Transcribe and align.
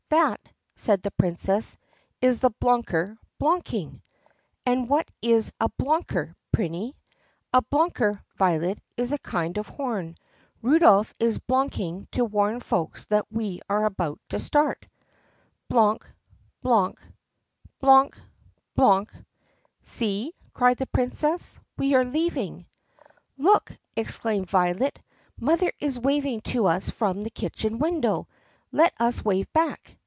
"That," 0.09 0.41
said 0.75 1.03
the 1.03 1.11
Princess, 1.11 1.77
"is 2.19 2.41
the 2.41 2.49
bloonker 2.51 3.15
bloonking." 3.39 4.01
"And 4.65 4.89
what 4.89 5.09
is 5.21 5.53
a 5.57 5.69
bloonker, 5.69 6.35
Prinny 6.53 6.95
*?" 7.23 7.53
"A 7.53 7.61
bloonker, 7.61 8.21
Violet, 8.35 8.79
is 8.97 9.13
a 9.13 9.17
kind 9.19 9.57
of 9.57 9.67
horn. 9.69 10.15
Rudolph 10.61 11.13
is 11.21 11.37
bloonk 11.39 11.79
ing 11.79 12.07
to 12.11 12.25
warn 12.25 12.59
folks 12.59 13.05
that 13.05 13.25
we 13.31 13.61
are 13.69 13.85
about 13.85 14.19
to 14.29 14.37
start." 14.37 14.85
"BLOONK! 15.69 16.05
BLOONK!" 16.61 16.99
"BLOONK! 17.79 18.17
BLOONK!" 18.75 19.13
"See!" 19.85 20.33
cried 20.53 20.75
the 20.77 20.87
Princess, 20.87 21.57
"we 21.77 21.95
are 21.95 22.03
leaving!" 22.03 22.65
"Look!" 23.37 23.77
exclaimed 23.95 24.49
Violet, 24.49 24.99
"mother 25.39 25.71
is 25.79 25.97
waving 26.01 26.41
to 26.51 26.65
us 26.67 26.89
from 26.89 27.21
the 27.21 27.29
kitchen 27.29 27.79
window. 27.79 28.27
Let 28.73 28.93
us 28.99 29.23
wave 29.23 29.51
back!" 29.53 29.97